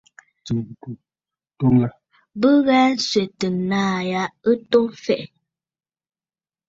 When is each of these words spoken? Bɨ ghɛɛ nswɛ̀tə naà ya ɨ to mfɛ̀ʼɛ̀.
Bɨ 2.39 2.49
ghɛɛ 2.65 2.85
nswɛ̀tə 2.95 3.47
naà 3.69 3.97
ya 4.11 4.21
ɨ 4.49 4.51
to 4.69 4.77
mfɛ̀ʼɛ̀. 4.91 5.27